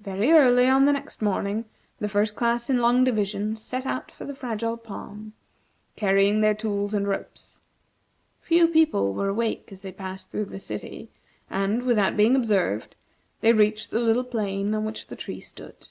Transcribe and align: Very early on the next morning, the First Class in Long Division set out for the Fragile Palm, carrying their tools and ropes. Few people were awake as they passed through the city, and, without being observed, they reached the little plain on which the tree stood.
Very 0.00 0.32
early 0.32 0.66
on 0.66 0.84
the 0.84 0.92
next 0.92 1.22
morning, 1.22 1.64
the 2.00 2.08
First 2.08 2.34
Class 2.34 2.68
in 2.68 2.78
Long 2.78 3.04
Division 3.04 3.54
set 3.54 3.86
out 3.86 4.10
for 4.10 4.24
the 4.24 4.34
Fragile 4.34 4.76
Palm, 4.76 5.32
carrying 5.94 6.40
their 6.40 6.56
tools 6.56 6.92
and 6.92 7.06
ropes. 7.06 7.60
Few 8.40 8.66
people 8.66 9.14
were 9.14 9.28
awake 9.28 9.68
as 9.70 9.80
they 9.82 9.92
passed 9.92 10.28
through 10.28 10.46
the 10.46 10.58
city, 10.58 11.08
and, 11.48 11.84
without 11.84 12.16
being 12.16 12.34
observed, 12.34 12.96
they 13.42 13.52
reached 13.52 13.92
the 13.92 14.00
little 14.00 14.24
plain 14.24 14.74
on 14.74 14.84
which 14.84 15.06
the 15.06 15.14
tree 15.14 15.38
stood. 15.38 15.86